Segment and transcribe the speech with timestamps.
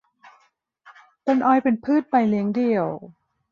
[1.25, 2.87] ต้นอ้อยเป็นพืชใบเลี้ยงเดี่ยว